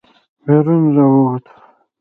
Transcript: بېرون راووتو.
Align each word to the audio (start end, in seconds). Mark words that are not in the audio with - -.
بېرون 0.45 0.83
راووتو. 0.95 1.53